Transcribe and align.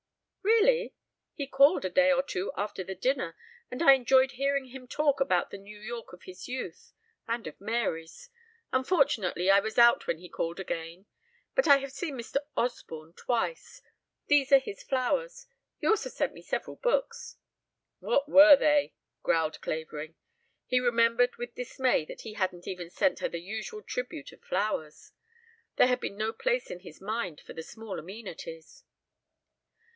"Really? 0.41 0.93
He 1.35 1.45
called 1.47 1.85
a 1.85 1.89
day 1.89 2.11
or 2.11 2.21
two 2.23 2.51
after 2.57 2.83
the 2.83 2.95
dinner, 2.95 3.35
and 3.69 3.81
I 3.81 3.93
enjoyed 3.93 4.31
hearing 4.31 4.65
him 4.67 4.87
talk 4.87 5.19
about 5.21 5.49
the 5.51 5.57
New 5.59 5.79
York 5.79 6.11
of 6.13 6.23
his 6.23 6.47
youth 6.47 6.93
and 7.27 7.45
of 7.47 7.59
Mary's. 7.61 8.29
Unfortunately, 8.71 9.49
I 9.51 9.59
was 9.59 9.77
out 9.79 10.05
when 10.07 10.17
he 10.19 10.27
called 10.29 10.59
again. 10.59 11.05
But 11.55 11.67
I 11.67 11.77
have 11.77 11.91
seen 11.91 12.15
Mr. 12.17 12.37
Osborne 12.57 13.13
twice. 13.13 13.81
These 14.27 14.51
are 14.51 14.57
his 14.59 14.81
flowers. 14.83 15.45
He 15.77 15.87
also 15.87 16.09
sent 16.09 16.33
me 16.33 16.41
several 16.41 16.75
books." 16.77 17.37
"What 17.99 18.27
were 18.29 18.55
they?" 18.55 18.95
growled 19.23 19.61
Clavering. 19.61 20.15
He 20.65 20.79
remembered 20.79 21.37
with 21.37 21.55
dismay 21.55 22.05
that 22.05 22.21
he 22.21 22.33
hadn't 22.33 22.67
even 22.67 22.89
sent 22.89 23.19
her 23.19 23.29
the 23.29 23.41
usual 23.41 23.81
tribute 23.83 24.31
of 24.31 24.43
flowers. 24.43 25.11
There 25.77 25.87
had 25.87 25.99
been 25.99 26.17
no 26.17 26.33
place 26.33 26.69
in 26.71 26.79
his 26.81 26.99
mind 27.01 27.39
for 27.41 27.53
the 27.53 27.63
small 27.63 27.97
amenities. 27.99 28.83